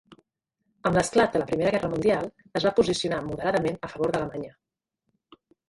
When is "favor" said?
3.95-4.17